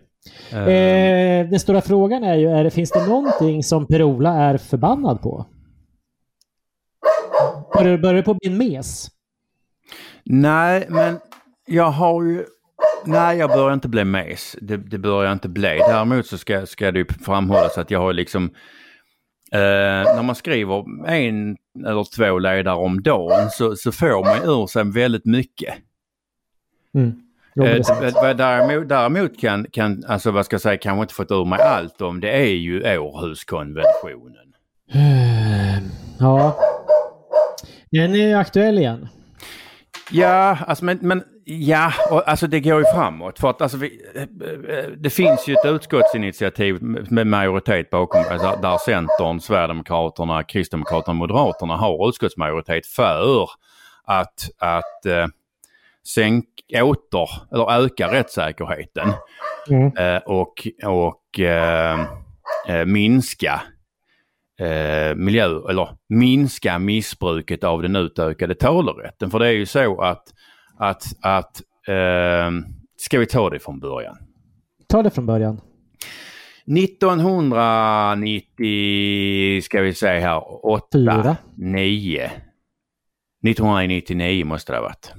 [0.67, 5.21] Eh, den stora frågan är ju, är, det- finns det någonting som Per-Ola är förbannad
[5.21, 5.45] på?
[7.73, 9.07] Börjar det på en mes?
[10.25, 11.19] Nej, men
[11.67, 12.45] jag har ju...
[13.05, 14.55] Nej, jag börjar inte bli mes.
[14.61, 15.77] Det, det börjar jag inte bli.
[15.87, 18.43] Däremot så ska, ska det ju framhållas att jag har liksom...
[19.51, 19.59] Eh,
[20.15, 24.83] när man skriver en eller två ledare om dagen så, så får man ur sig
[24.83, 25.75] väldigt mycket.
[26.95, 27.21] Mm.
[27.61, 31.59] Eh, däremot, däremot kan, kan, alltså vad ska jag säga, kanske inte fått ur mig
[31.61, 34.53] allt om det är ju Århuskonventionen.
[34.93, 35.57] Eh,
[36.19, 36.59] Ja.
[37.91, 39.07] Den är ju aktuell igen.
[40.11, 43.39] Ja, alltså men, men ja, och, alltså det går ju framåt.
[43.39, 48.77] För att alltså vi, eh, det finns ju ett utskottsinitiativ med majoritet bakom, alltså, där
[48.77, 53.49] Centern, Sverigedemokraterna, Kristdemokraterna och Moderaterna har utskottsmajoritet för
[54.03, 55.27] att, att eh,
[56.07, 59.13] sänk, åter, eller öka rättssäkerheten
[59.69, 59.91] Mm.
[59.97, 61.99] eh, och, och eh,
[62.67, 63.61] eh, minska
[64.59, 69.31] eh, miljö, eller minska missbruket av den utökade talerätten.
[69.31, 70.23] För det är ju så att,
[70.77, 72.51] att, att eh,
[72.97, 74.17] ska vi ta det från början?
[74.87, 75.61] Ta det från början.
[76.77, 81.37] 1990, ska vi säga här, 8, Fyra.
[81.55, 82.31] 9.
[83.43, 85.13] 1999 måste det ha varit.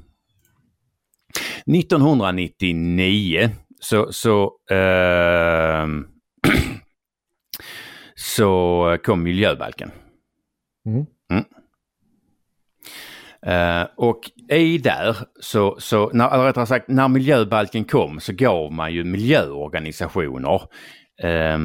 [1.66, 6.06] 1999 så, så, ehm,
[8.14, 9.90] så kom miljöbalken.
[10.86, 11.06] Mm.
[13.46, 14.20] Uh, och
[14.50, 19.04] i där så, så när, eller rättare sagt, när miljöbalken kom så gav man ju
[19.04, 20.62] miljöorganisationer
[21.24, 21.58] uh,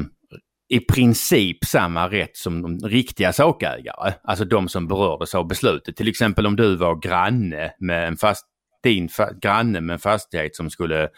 [0.68, 4.12] i princip samma rätt som de riktiga sakägare.
[4.22, 5.96] Alltså de som berördes av beslutet.
[5.96, 8.46] Till exempel om du var granne med en fast,
[8.82, 11.08] din fa, granne med en fastighet som skulle,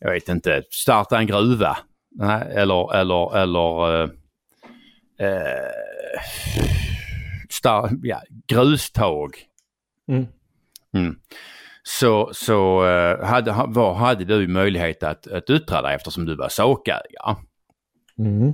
[0.00, 1.78] jag vet inte, starta en gruva.
[2.50, 4.08] Eller, eller, eller uh,
[7.50, 9.30] star, ja, grustag
[10.08, 10.26] Mm.
[10.96, 11.16] Mm.
[11.82, 16.36] Så, så eh, hade, ha- var, hade du möjlighet att, att yttra dig eftersom du
[16.36, 17.36] var sakägare.
[18.18, 18.48] Mm.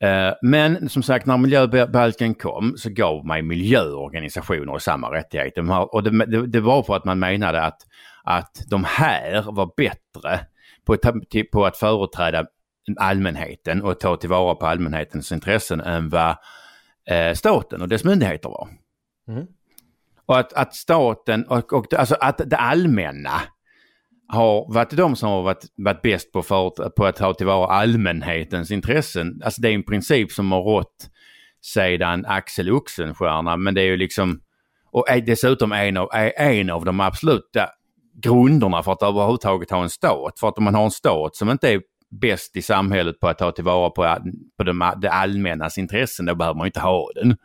[0.00, 5.56] Eh, Men som sagt när miljöbalken kom så gav mig miljöorganisationer samma rättigheter.
[5.56, 7.78] De har- Och det, det, det var för att man menade att,
[8.24, 10.40] att de här var bättre
[10.84, 10.96] på,
[11.52, 12.46] på att företräda
[12.96, 16.36] allmänheten och ta tillvara på allmänhetens intressen än vad
[17.10, 18.68] eh, staten och dess myndigheter var.
[19.28, 19.46] Mm.
[20.28, 23.40] Och att, att staten och, och alltså att det allmänna
[24.28, 28.70] har varit de som har varit, varit bäst på, för, på att ta tillvara allmänhetens
[28.70, 29.40] intressen.
[29.44, 31.10] Alltså det är en princip som har rått
[31.62, 34.40] sedan Axel Oxenstierna men det är ju liksom
[34.90, 37.68] och är dessutom en av, är en av de absoluta
[38.22, 40.38] grunderna för att överhuvudtaget ha en stat.
[40.40, 41.80] För att om man har en stat som inte är
[42.20, 44.16] bäst i samhället på att ta tillvara på,
[44.56, 47.36] på de, det allmännas intressen, då behöver man inte ha den.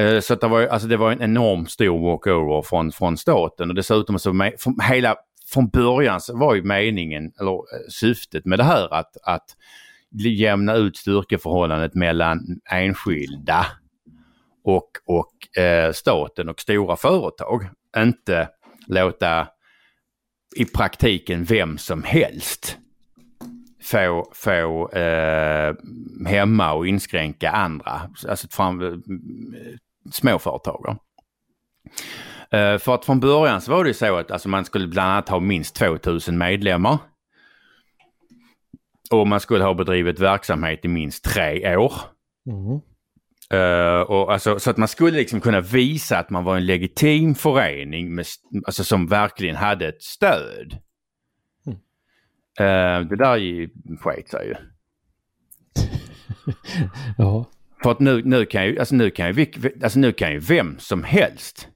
[0.00, 3.70] Eh, så att det, var, alltså det var en enormt stor walkover från, från staten
[3.70, 5.16] och dessutom så med, från, hela,
[5.52, 9.56] från början så var ju meningen, eller eh, syftet med det här att, att
[10.12, 13.66] jämna ut styrkeförhållandet mellan enskilda
[14.64, 17.68] och, och eh, staten och stora företag.
[17.96, 18.48] Inte
[18.86, 19.48] låta
[20.56, 22.76] i praktiken vem som helst
[23.82, 25.74] få, få eh,
[26.26, 28.92] hämma och inskränka andra, alltså fram, eh,
[30.12, 30.96] småföretagare.
[32.50, 35.10] Eh, för att från början så var det ju så att alltså, man skulle bland
[35.10, 36.98] annat ha minst 2000 medlemmar.
[39.10, 41.92] Och man skulle ha bedrivit verksamhet i minst tre år.
[42.46, 42.80] Mm.
[43.52, 47.34] Eh, och alltså, så att man skulle liksom kunna visa att man var en legitim
[47.34, 48.26] förening med,
[48.66, 50.78] alltså, som verkligen hade ett stöd.
[51.66, 51.78] Mm.
[52.58, 54.54] Eh, det där sket sig ju.
[57.18, 57.46] Ja.
[57.82, 59.46] För att nu, nu, kan ju, alltså nu, kan ju,
[59.82, 61.68] alltså nu kan ju vem som helst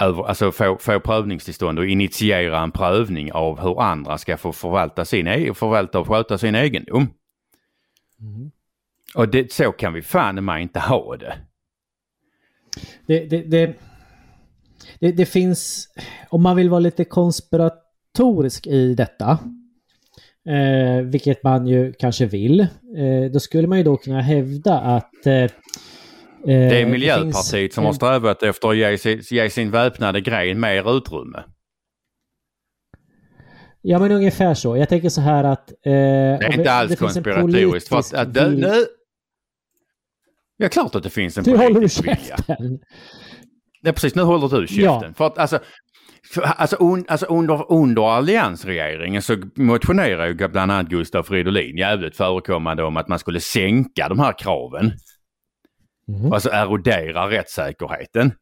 [0.00, 5.04] över, alltså få, få prövningstillstånd och initiera en prövning av hur andra ska få förvalta
[5.04, 7.08] sin, e- förvalta och sköta sin egendom.
[8.20, 8.50] Mm.
[9.14, 11.38] Och det, så kan vi fan man inte ha det.
[13.06, 13.74] Det, det, det,
[14.98, 15.88] det, det finns,
[16.28, 19.38] om man vill vara lite konspiratorisk i detta,
[20.48, 25.26] eh, vilket man ju kanske vill, eh, då skulle man ju då kunna hävda att
[25.26, 25.50] eh,
[26.44, 30.96] det är Miljöpartiet som har strävat efter att ge, sin, ge sin väpnade gren mer
[30.96, 31.44] utrymme.
[33.82, 34.76] Ja men ungefär så.
[34.76, 35.70] Jag tänker så här att...
[35.70, 37.88] Eh, det är inte alls konspiratoriskt.
[37.88, 38.86] För att, det, nu...
[40.56, 42.16] Ja, klart att det finns en du politisk vilja.
[42.16, 42.78] Käften.
[43.82, 44.14] Ja, precis.
[44.14, 44.84] Nu håller du käften.
[44.84, 45.12] Ja.
[45.16, 45.58] För att alltså,
[46.30, 52.16] för, alltså, un, alltså under, under alliansregeringen så motionerade ju bland annat Gustaf Fridolin jävligt
[52.16, 54.92] förekommande om att man skulle sänka de här kraven.
[56.08, 56.32] Mm.
[56.32, 58.32] Alltså erodera rättssäkerheten.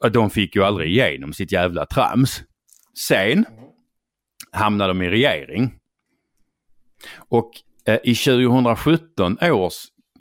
[0.00, 2.42] Och de fick ju aldrig igenom sitt jävla trams.
[3.08, 3.44] Sen
[4.52, 5.74] hamnade de i regering.
[7.28, 7.50] Och
[7.86, 9.74] eh, i 2017 års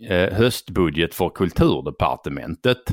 [0.09, 2.89] eh, höstbudget för kulturdepartementet,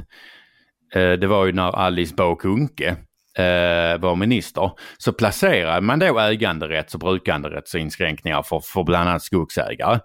[0.95, 2.97] eh, det var ju när Alice Bah Kuhnke
[3.39, 10.01] eh, var minister, så placerade man då äganderätts och brukanderättsinskränkningar för, för bland annat skogsägare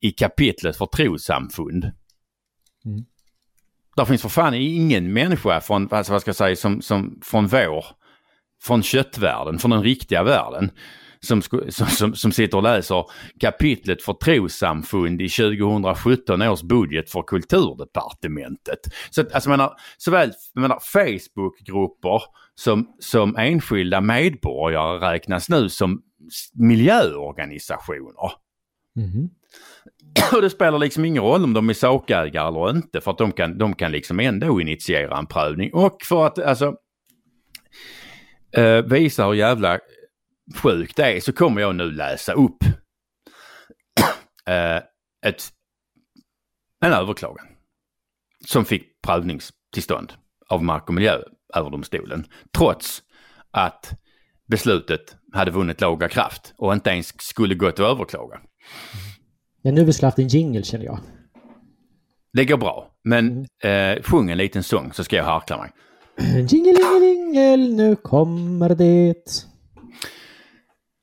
[0.00, 1.84] i kapitlet för trossamfund.
[2.84, 3.04] Mm.
[3.96, 7.46] Där finns för fan ingen människa från, alltså vad ska jag säga, som, som från
[7.46, 7.84] vår,
[8.62, 10.70] från köttvärlden, från den riktiga världen,
[11.20, 13.04] som, som, som sitter och läser
[13.40, 18.78] kapitlet för trossamfund i 2017 års budget för kulturdepartementet.
[19.10, 22.22] Så att, alltså menar, såväl menar, Facebookgrupper
[22.54, 26.02] som, som enskilda medborgare räknas nu som
[26.54, 28.32] miljöorganisationer.
[28.96, 29.28] Mm.
[30.32, 33.32] Och det spelar liksom ingen roll om de är sakägare eller inte för att de
[33.32, 35.74] kan, de kan liksom ändå initiera en prövning.
[35.74, 36.74] Och för att alltså
[38.56, 39.78] eh, visa hur jävla
[40.54, 42.64] sjukt det är så kommer jag nu läsa upp
[44.48, 44.76] eh,
[45.26, 45.48] ett,
[46.84, 47.46] en överklagan
[48.46, 50.12] som fick prövningstillstånd
[50.48, 53.02] av Mark och miljööverdomstolen trots
[53.50, 53.92] att
[54.46, 58.40] beslutet hade vunnit laga kraft och inte ens skulle gått att överklaga.
[59.62, 60.98] Ja, nu vi haft en jingle känner jag.
[62.32, 63.98] Det går bra, men mm.
[63.98, 65.70] eh, sjung en liten sång så ska jag harkla mig.
[66.48, 69.47] Jingelingelingel, nu kommer det.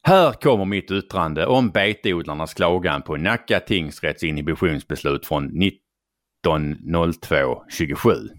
[0.08, 5.52] Här kommer mitt yttrande om betodlarnas klagan på Nacka tingsrätts inhibitionsbeslut från
[6.48, 8.30] 1902-27.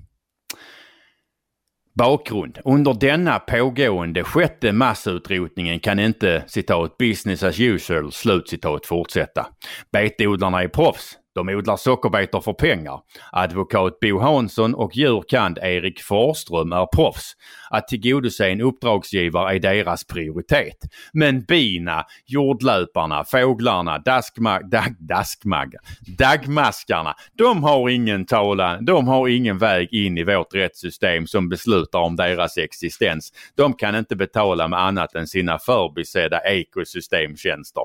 [1.95, 2.59] Bakgrund.
[2.65, 9.47] Under denna pågående sjätte massutrotningen kan inte citat business as usual slutcitat fortsätta.
[9.93, 11.19] Betodlarna är proffs.
[11.37, 13.01] De odlar sockerbetor för pengar.
[13.33, 17.33] Advokat Bo Hansson och djurkand Erik Forström är proffs.
[17.71, 20.77] Att tillgodose en uppdragsgivare är deras prioritet.
[21.13, 25.79] Men bina, jordlöparna, fåglarna, daskma, dag, daskmagga,
[26.19, 31.99] dagmaskarna, de har ingen talan, de har ingen väg in i vårt rättssystem som beslutar
[31.99, 33.33] om deras existens.
[33.57, 37.83] De kan inte betala med annat än sina förbisedda ekosystemtjänster.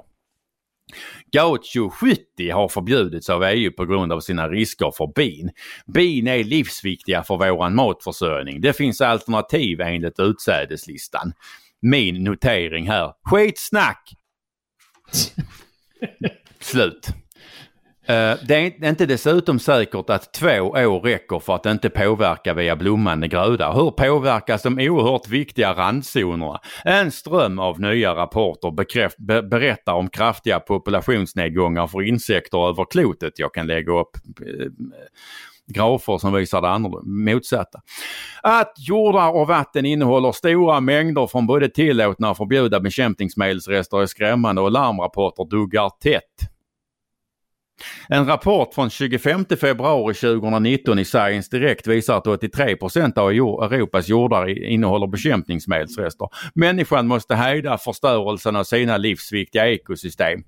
[1.32, 5.52] Gaucho 70 har förbjudits av EU på grund av sina risker för bin.
[5.86, 8.62] Bin är livsviktiga för våran matförsörjning.
[8.62, 11.34] Det finns alternativ enligt utsädeslistan.
[11.82, 13.14] Min notering här.
[13.24, 14.14] Skitsnack!
[16.60, 17.08] Slut.
[18.06, 22.76] Eh, det är inte dessutom säkert att två år räcker för att inte påverka via
[22.76, 23.74] blommande gröda.
[23.74, 26.60] Hur påverkas de oerhört viktiga randzonerna?
[26.86, 33.40] En ström av nya rapporter bekräft, be, berättar om kraftiga populationsnedgångar för insekter över klotet.
[33.40, 34.66] Jag kan lägga upp eh,
[35.68, 37.80] grafer som visar det motsatta.
[38.44, 44.62] Att jordar och vatten innehåller stora mängder från både tillåtna och förbjudna bekämpningsmedelsrester är skrämmande
[44.62, 46.52] och larmrapporter duggar tätt.
[48.10, 54.64] En rapport från 25 februari 2019 i Science direkt visar att 83% av Europas jordar
[54.72, 56.28] innehåller bekämpningsmedelsrester.
[56.56, 60.44] Människan måste hejda förstörelsen av sina livsviktiga ekosystem.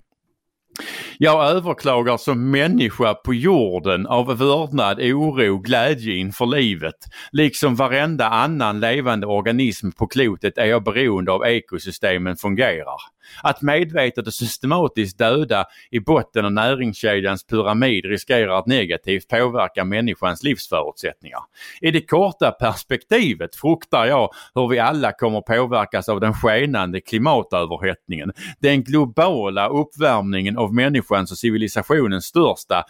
[1.17, 6.95] Jag överklagar som människa på jorden av vördnad, oro, glädje inför livet.
[7.31, 12.97] Liksom varenda annan levande organism på klotet är jag beroende av ekosystemen fungerar.
[13.43, 20.43] Att medvetet och systematiskt döda i botten av näringskedjans pyramid riskerar att negativt påverka människans
[20.43, 21.39] livsförutsättningar.
[21.81, 28.31] I det korta perspektivet fruktar jag hur vi alla kommer påverkas av den skenande klimatöverhettningen.
[28.59, 32.83] Den globala uppvärmningen av människans och civilisationens största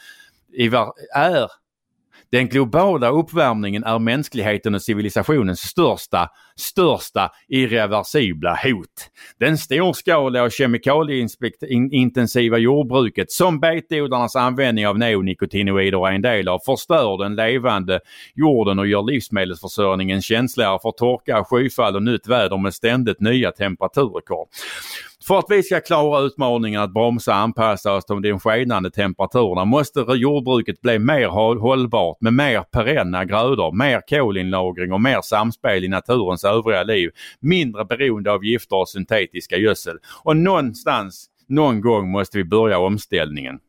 [1.15, 1.62] är
[2.33, 9.09] den globala uppvärmningen är mänskligheten och civilisationens största, största irreversibla hot.
[9.39, 17.23] Den storskaliga och kemikalieintensiva jordbruket som betodlarnas användning av neonikotinoider är en del av förstör
[17.23, 17.99] den levande
[18.35, 24.47] jorden och gör livsmedelsförsörjningen känsligare för torka, skyfall och nytt väder med ständigt nya temperaturrekord.
[25.27, 29.65] För att vi ska klara utmaningen att bromsa och anpassa oss till de skenande temperaturerna
[29.65, 31.27] måste jordbruket bli mer
[31.59, 37.09] hållbart med mer perenna grödor, mer kolinlagring och mer samspel i naturens övriga liv.
[37.39, 39.97] Mindre beroende av gifter och syntetiska gödsel.
[40.23, 43.59] Och någonstans, någon gång måste vi börja omställningen.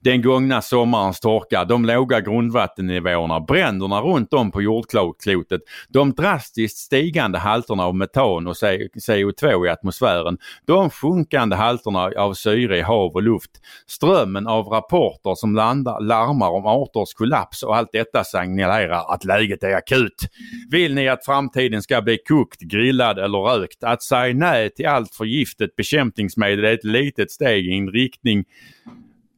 [0.00, 7.38] Den gångna sommarens torka, de låga grundvattennivåerna, bränderna runt om på jordklotet, de drastiskt stigande
[7.38, 13.22] halterna av metan och CO2 i atmosfären, de sjunkande halterna av syre i hav och
[13.22, 13.50] luft,
[13.86, 19.62] strömmen av rapporter som landar, larmar om arters kollaps och allt detta signalerar att läget
[19.62, 20.28] är akut.
[20.70, 23.84] Vill ni att framtiden ska bli kokt, grillad eller rökt?
[23.84, 28.44] Att säga nej till allt förgiftet bekämpningsmedel är ett litet steg i en riktning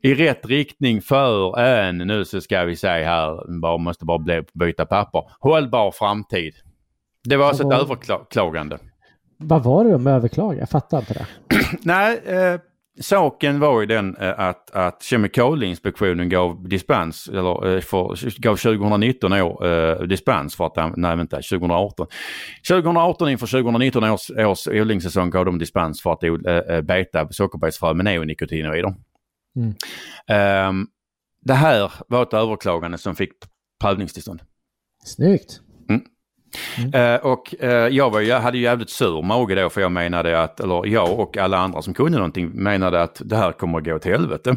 [0.03, 4.87] i rätt riktning för en, nu så ska vi säga här, bara måste bara byta
[4.87, 6.55] papper, hållbar framtid.
[7.25, 8.79] Det var alltså ett överklagande.
[9.37, 10.61] Vad var det de överklagade?
[10.61, 11.27] Jag fattar inte det.
[11.83, 12.61] Nej, eh,
[13.01, 19.33] saken var ju den eh, att, att Kemikalieinspektionen gav dispens, eller eh, för, gav 2019
[19.33, 22.07] år eh, dispens för att, nej vänta, 2018.
[22.69, 28.05] 2018 inför 2019 års, års odlingssäsong gav de dispens för att eh, beta sockerbetsfrö med
[28.05, 28.95] neonikotinoider.
[29.57, 30.69] Mm.
[30.69, 30.89] Um,
[31.41, 33.33] det här var ett överklagande som fick
[33.81, 34.43] prövningstillstånd.
[35.05, 35.61] Snyggt!
[35.89, 36.03] Mm.
[36.79, 37.15] Mm.
[37.15, 40.43] Uh, och uh, jag, var, jag hade ju jävligt sur mage då för jag menade
[40.43, 43.85] att, eller jag och alla andra som kunde någonting menade att det här kommer att
[43.85, 44.51] gå till helvete.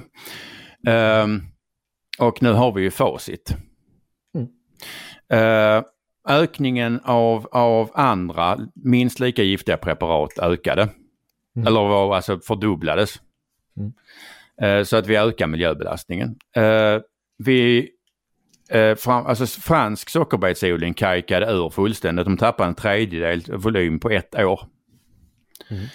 [0.88, 1.42] Uh,
[2.20, 3.56] och nu har vi ju facit.
[4.36, 5.84] Mm.
[6.28, 10.82] Ökningen av, av andra minst lika giftiga preparat ökade.
[11.56, 11.68] Mm.
[11.68, 13.22] Eller var, alltså fördubblades.
[14.62, 16.36] Eh, så att vi ökar miljöbelastningen.
[16.56, 17.02] Eh,
[17.44, 17.90] vi,
[18.70, 22.26] eh, fram, alltså fransk sockerbetsodling kajkade ur fullständigt.
[22.26, 24.60] De tappade en tredjedel volym på ett år.
[25.70, 25.86] Mm.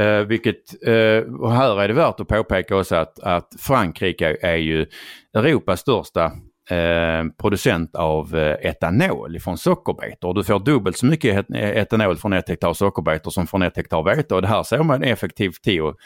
[0.00, 4.56] Uh, vilket, uh, och här är det värt att påpeka också att, att Frankrike är
[4.56, 4.86] ju
[5.34, 6.24] Europas största
[6.72, 10.34] uh, producent av etanol från sockerbetor.
[10.34, 14.34] Du får dubbelt så mycket etanol från ett hektar sockerbetor som från ett hektar vete
[14.34, 15.96] och det här ser man effektivt till att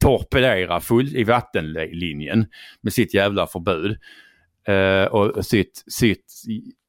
[0.00, 2.46] torpedera full i vattenlinjen
[2.80, 3.98] med sitt jävla förbud.
[4.68, 6.24] Eh, och sitt, sitt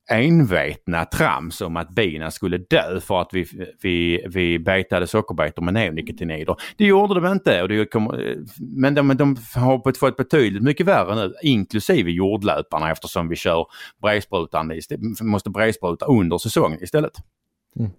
[0.10, 3.46] envetna trams om att bina skulle dö för att vi,
[3.82, 6.56] vi, vi betade sockerbetor med neonikotinoider.
[6.78, 7.62] Det gjorde de inte.
[7.62, 12.92] Och det kom, eh, men de, de har fått betydligt mycket värre nu, inklusive jordlöparna
[12.92, 13.66] eftersom vi kör
[14.02, 14.72] bredsprutan,
[15.22, 17.14] måste bredspruta under säsongen istället.
[17.80, 17.92] Mm.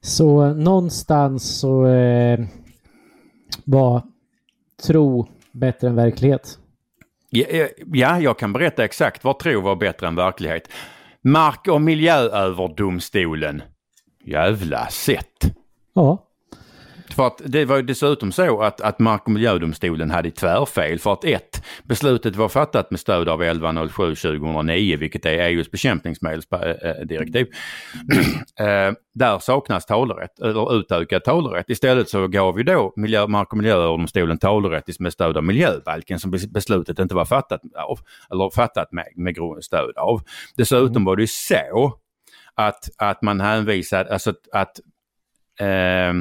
[0.00, 2.38] Så någonstans så eh,
[3.64, 4.02] var
[4.86, 6.58] tro bättre än verklighet?
[7.30, 10.68] Ja, jag kan berätta exakt vad tro var bättre än verklighet.
[11.20, 13.62] Mark och miljööverdomstolen.
[14.24, 15.54] Jävla sätt.
[15.94, 16.27] Ja.
[17.18, 21.24] För att det var dessutom så att, att Mark och miljödomstolen hade tvärfel för att
[21.24, 27.46] ett, beslutet var fattat med stöd av 1107 2009 vilket är EUs bekämpningsmedelsdirektiv.
[28.60, 31.70] eh, där saknas talerätt, eller utökad talerätt.
[31.70, 36.30] Istället så gav vi då miljö, Mark och miljödomstolen talerätt med stöd av miljöbalken som
[36.30, 37.98] beslutet inte var fattat av,
[38.30, 40.20] eller fattat med, med stöd av.
[40.56, 41.04] Dessutom mm.
[41.04, 41.94] var det ju så
[42.54, 44.80] att, att man hänvisade, alltså att
[45.60, 46.12] eh,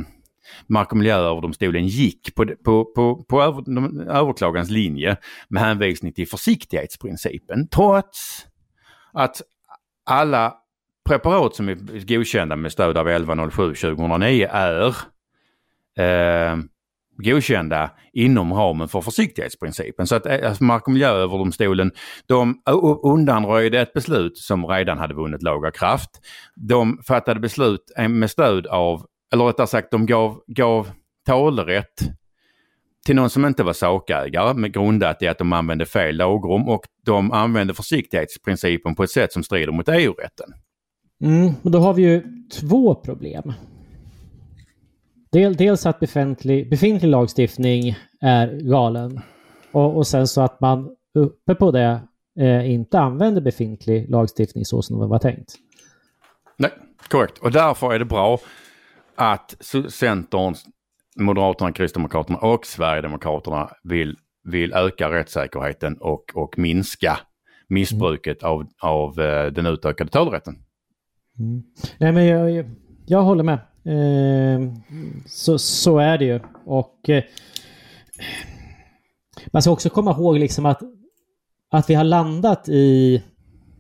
[0.68, 3.64] Mark och miljööverdomstolen gick på, på, på, på över,
[4.12, 5.18] överklagans linje
[5.50, 8.46] med hänvisning till försiktighetsprincipen trots
[9.14, 9.42] att
[10.06, 10.54] alla
[11.08, 14.96] preparat som är godkända med stöd av 1107 2009 är
[15.98, 16.58] eh,
[17.18, 20.08] godkända inom ramen för försiktighetsprincipen.
[20.08, 21.92] Så att eh, alltså Mark och miljööverdomstolen
[22.26, 22.62] de
[23.04, 26.10] undanröjde ett beslut som redan hade vunnit laga kraft.
[26.56, 30.90] De fattade beslut eh, med stöd av eller rättare sagt de gav, gav
[31.26, 32.02] talerätt
[33.06, 36.82] till någon som inte var sakägare med grundat i att de använde fel lagrum och
[37.06, 40.54] de använde försiktighetsprincipen på ett sätt som strider mot EU-rätten.
[41.24, 42.24] Mm, då har vi ju
[42.60, 43.54] två problem.
[45.32, 49.20] Del, dels att befintlig, befintlig lagstiftning är galen
[49.72, 52.02] och, och sen så att man uppe på det
[52.40, 55.56] eh, inte använder befintlig lagstiftning så som det var tänkt.
[56.58, 56.72] Nej,
[57.08, 57.38] korrekt.
[57.38, 58.40] Och därför är det bra
[59.18, 59.56] att
[59.90, 60.56] Centern,
[61.20, 67.20] Moderaterna, Kristdemokraterna och Sverigedemokraterna vill, vill öka rättssäkerheten och, och minska
[67.70, 70.56] missbruket av, av eh, den utökade talerätten.
[71.40, 71.64] Mm.
[71.98, 72.66] Nej men jag, jag,
[73.06, 73.60] jag håller med.
[73.86, 74.74] Eh,
[75.26, 76.40] så, så är det ju.
[76.66, 77.24] Och eh,
[79.52, 80.82] man ska också komma ihåg liksom att,
[81.72, 83.24] att vi har landat i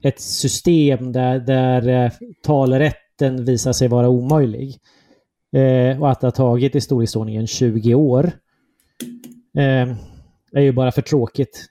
[0.01, 2.11] ett system där, där eh,
[2.43, 4.77] talerätten visar sig vara omöjlig.
[5.55, 8.31] Eh, och att det har tagit i storleksordningen 20 år.
[9.57, 9.95] Eh,
[10.51, 11.65] är ju bara för tråkigt.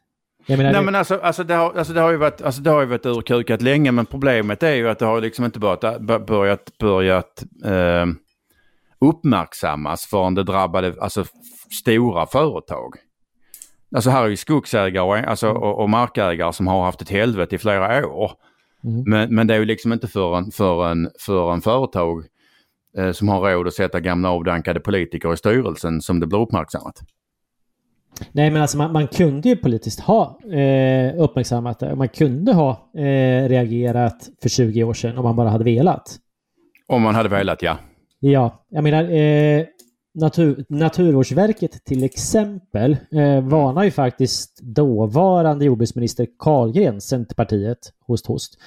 [0.48, 2.80] Menar, Nej men alltså, alltså, det har, alltså, det har ju varit, alltså det har
[2.80, 6.78] ju varit urkukat länge men problemet är ju att det har liksom inte börjat, börjat,
[6.78, 8.06] börjat eh,
[9.00, 11.24] uppmärksammas förrän det drabbade alltså,
[11.82, 12.94] stora företag.
[13.94, 17.58] Alltså här är ju skogsägare alltså, och, och markägare som har haft ett helvete i
[17.58, 18.32] flera år.
[18.84, 19.04] Mm.
[19.06, 22.24] Men, men det är ju liksom inte för en, för en, för en företag
[23.12, 27.02] som har råd att sätta gamla avdankade politiker i styrelsen som det blir uppmärksammat.
[28.32, 31.96] Nej men alltså man, man kunde ju politiskt ha eh, uppmärksammat det.
[31.96, 36.16] Man kunde ha eh, reagerat för 20 år sedan om man bara hade velat.
[36.86, 37.78] Om man hade velat ja.
[38.20, 39.64] Ja, jag menar eh,
[40.14, 48.58] Natur, Naturvårdsverket till exempel eh, varnar ju faktiskt dåvarande jordbruksminister Carlgren, Centerpartiet, host host,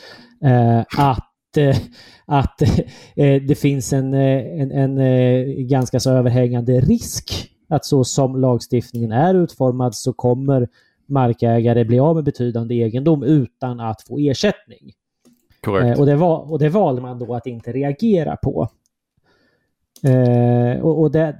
[0.43, 1.23] eh, att, eh,
[2.25, 2.61] att
[3.15, 8.41] eh, det finns en, eh, en, en eh, ganska så överhängande risk att så som
[8.41, 10.67] lagstiftningen är utformad så kommer
[11.05, 14.93] markägare bli av med betydande egendom utan att få ersättning.
[15.99, 18.67] Och, det var, och det valde man då att inte reagera på.
[20.03, 21.37] Eh, och, och det,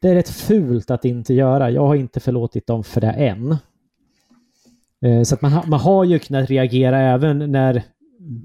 [0.00, 1.70] det är rätt fult att inte göra.
[1.70, 3.56] Jag har inte förlåtit dem för det än.
[5.02, 7.82] Eh, så att man, man har ju kunnat reagera även när,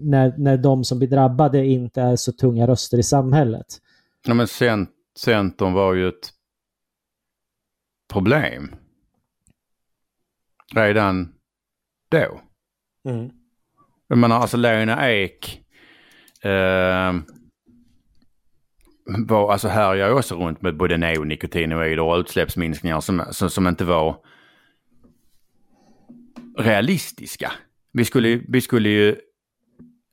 [0.01, 3.65] när, när de som blir drabbade inte är så tunga röster i samhället.
[4.27, 4.47] Ja, men
[5.17, 6.33] Centern var ju ett
[8.13, 8.75] problem
[10.75, 11.33] redan
[12.09, 12.41] då.
[13.09, 13.29] Mm.
[14.07, 15.61] Jag menar alltså Lena Ek
[16.43, 17.13] eh,
[19.05, 23.85] var, alltså här jag också runt med både neonikotinoider och utsläppsminskningar som, som, som inte
[23.85, 24.17] var
[26.57, 27.51] realistiska.
[27.91, 29.15] Vi skulle, vi skulle ju,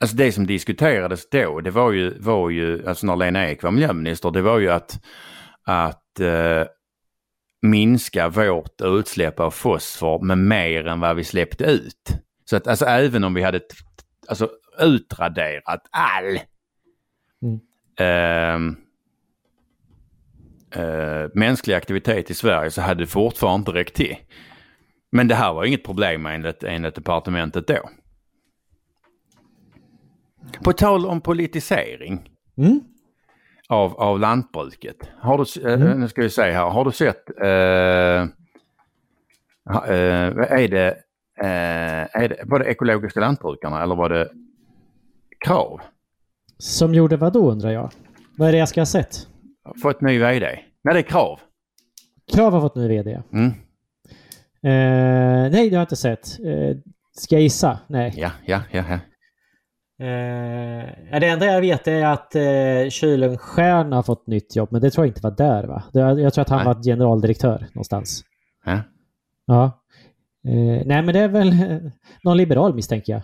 [0.00, 3.70] alltså det som diskuterades då, det var ju, var ju alltså när Lena Ek var
[3.70, 5.04] miljöminister, det var ju att,
[5.64, 6.64] att eh,
[7.62, 12.08] minska vårt utsläpp av fosfor med mer än vad vi släppte ut.
[12.44, 13.60] Så att alltså även om vi hade
[14.28, 16.40] alltså, utraderat all
[17.42, 17.60] mm.
[17.98, 18.74] eh,
[20.82, 24.16] eh, mänsklig aktivitet i Sverige så hade det fortfarande inte räckt till.
[25.12, 27.90] Men det här var inget problem enligt, enligt departementet då.
[30.64, 32.30] På tal om politisering.
[32.58, 32.80] Mm
[33.70, 34.96] av, av lantbruket.
[35.18, 36.00] Har du, eh, mm.
[36.00, 38.22] nu ska vi se här, har du sett, eh,
[39.88, 40.88] eh, är, det,
[41.40, 44.28] eh, är det, var det ekologiska lantbrukarna eller var det
[45.44, 45.80] Krav?
[46.58, 47.90] Som gjorde vad då undrar jag?
[48.36, 49.26] Vad är det jag ska ha sett?
[49.82, 50.46] Fått ny VD.
[50.82, 51.40] Nej, det är Krav.
[52.32, 53.22] Krav har fått ny VD.
[53.32, 53.46] Mm.
[54.62, 56.40] Eh, nej, det har jag inte sett.
[56.40, 56.76] Eh,
[57.12, 57.78] ska jag gissa?
[57.86, 58.14] Nej.
[58.16, 58.84] Ja, ja, ja.
[58.88, 58.98] ja.
[60.00, 64.90] Eh, det enda jag vet är att eh, Kylenstierna har fått nytt jobb, men det
[64.90, 65.82] tror jag inte var där va?
[65.92, 66.66] Jag tror att han nej.
[66.66, 68.24] var generaldirektör någonstans.
[68.64, 68.80] Ja.
[69.46, 69.82] ja.
[70.44, 71.52] Eh, nej, men det är väl
[72.22, 73.22] någon liberal misstänker jag.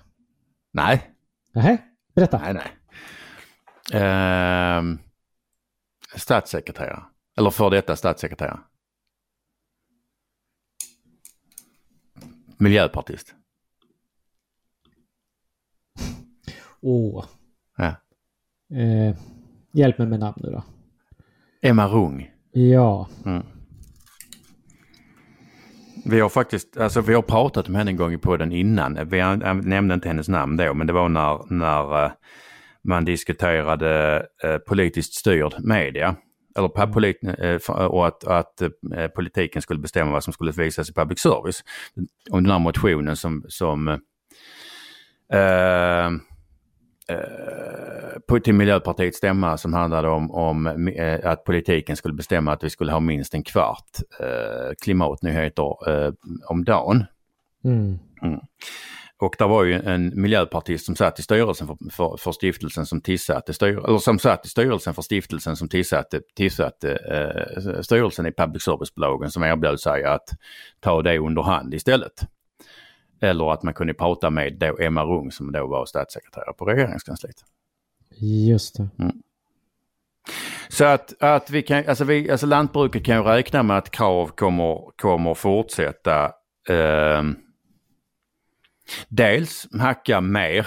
[0.72, 1.10] Nej.
[1.54, 1.78] Nej,
[2.14, 2.38] berätta.
[2.38, 4.02] Nej, nej.
[4.02, 4.82] Eh,
[6.16, 7.02] statssekreterare.
[7.38, 8.58] Eller för detta statssekreterare.
[12.58, 13.34] Miljöpartist.
[16.88, 17.24] Åh.
[17.76, 17.94] Ja.
[18.76, 19.16] Eh,
[19.72, 20.64] hjälp mig med namn nu då.
[21.62, 22.30] Emma Rung.
[22.52, 23.08] Ja.
[23.24, 23.42] Mm.
[26.04, 29.08] Vi har faktiskt, alltså vi har pratat om henne en gång i podden innan.
[29.08, 29.22] Vi
[29.62, 32.10] nämnde inte hennes namn då, men det var när, när uh,
[32.82, 36.16] man diskuterade uh, politiskt styrd media.
[36.56, 36.92] Eller mm.
[36.92, 37.18] polit,
[37.68, 38.62] uh, och att, att
[39.14, 41.64] politiken skulle bestämma vad som skulle visas i public service.
[42.30, 43.88] Om den här motionen som, som
[45.32, 46.10] eh,
[48.44, 52.92] till Miljöpartiets stämma som handlade om, om eh, att politiken skulle bestämma att vi skulle
[52.92, 53.90] ha minst en kvart
[54.20, 56.12] eh, klimatnyheter eh,
[56.48, 57.04] om dagen.
[57.64, 57.98] Mm.
[58.22, 58.40] Mm.
[59.18, 63.00] Och det var ju en miljöpartist som satt i styrelsen för, för, för stiftelsen som
[63.00, 68.32] tillsatte styr, eller som satt i styrelsen för stiftelsen som tillsatte, tillsatte eh, styrelsen i
[68.32, 70.28] public service-bolagen som erbjöd sig att
[70.80, 72.26] ta det under hand istället.
[73.20, 77.36] Eller att man kunde prata med då Emma Rung som då var statssekreterare på regeringskansliet.
[78.48, 78.88] Just det.
[78.98, 79.22] Mm.
[80.68, 84.26] Så att, att vi kan, alltså, vi, alltså lantbruket kan ju räkna med att krav
[84.26, 86.24] kommer, kommer fortsätta
[86.68, 87.22] eh,
[89.08, 90.66] Dels hacka mer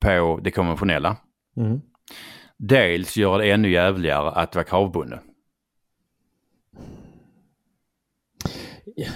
[0.00, 1.16] på det konventionella.
[1.56, 1.80] Mm.
[2.56, 5.18] Dels göra det ännu jävligare att vara kravbunden.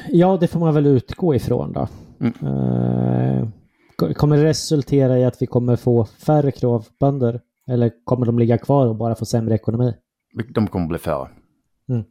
[0.08, 1.88] Ja, det får man väl utgå ifrån då.
[2.20, 2.32] Mm.
[3.96, 7.40] Ko- kommer det resultera i att vi kommer få färre kravbönder?
[7.68, 9.94] Eller kommer de ligga kvar och bara få sämre ekonomi?
[10.48, 11.28] De kommer bli färre.
[11.88, 12.04] Mm.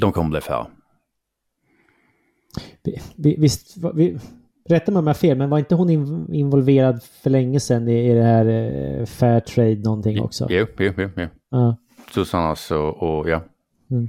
[0.00, 0.66] De kommer bli färre.
[2.82, 4.18] Vi, vi, visst, vi,
[4.68, 7.88] rätta mig om jag har fel, men var inte hon in, involverad för länge sedan
[7.88, 10.46] i, i det här eh, fair trade någonting också?
[10.50, 11.74] Jo, jo, jo.
[12.14, 13.42] Susannas och, och ja.
[13.90, 14.08] Mm.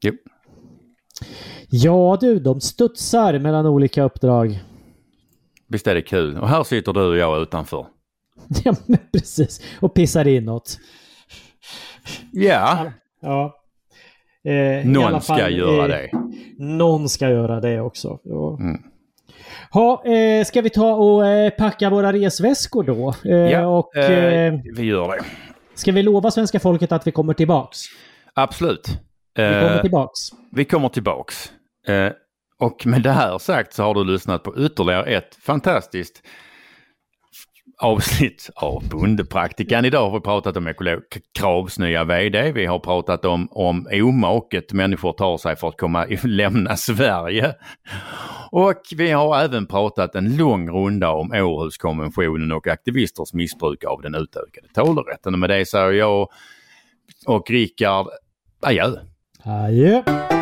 [0.00, 0.12] Jo.
[1.70, 4.60] Ja du, de studsar mellan olika uppdrag.
[5.68, 6.38] Visst är det kul.
[6.38, 7.86] Och här sitter du och jag utanför.
[8.64, 9.60] Ja, men precis.
[9.80, 10.78] Och pissar inåt.
[12.32, 12.86] Ja,
[13.20, 13.54] Ja.
[14.50, 16.10] Eh, någon ska fall, göra eh, det.
[16.64, 18.18] Någon ska göra det också.
[18.22, 18.56] Ja.
[18.60, 18.82] Mm.
[19.70, 23.14] Ha, eh, ska vi ta och eh, packa våra resväskor då?
[23.24, 25.24] Eh, Ja, och eh, eh, vi gör det.
[25.74, 27.78] ska vi lova svenska folket att vi kommer tillbaks?
[28.34, 28.88] Absolut.
[29.36, 30.20] Vi kommer Eh, tillbaks.
[30.52, 31.52] vi kommer tillbaks.
[31.86, 32.12] Eh,
[32.58, 36.22] och med det här sagt så har du lyssnat på ytterligare ett fantastiskt
[37.78, 39.84] avsnitt av Bondepraktikan.
[39.84, 41.02] Idag har vi pratat om ekolog
[41.38, 42.52] Kravs nya VD.
[42.52, 47.54] Vi har pratat om, om omaket människor tar sig för att komma lämna Sverige.
[48.50, 54.14] Och vi har även pratat en lång runda om Århuskonventionen och aktivisters missbruk av den
[54.14, 55.32] utökade talerätten.
[55.34, 56.28] Och med det säger jag
[57.26, 58.06] och Rickard
[58.60, 58.90] adjö.
[59.46, 60.33] Adjö.